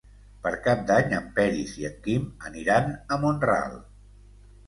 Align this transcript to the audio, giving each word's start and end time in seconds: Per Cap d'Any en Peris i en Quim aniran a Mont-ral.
Per 0.45 0.51
Cap 0.67 0.79
d'Any 0.91 1.11
en 1.17 1.25
Peris 1.35 1.75
i 1.81 1.85
en 1.91 1.99
Quim 2.07 2.25
aniran 2.51 2.89
a 3.17 3.19
Mont-ral. 3.27 3.77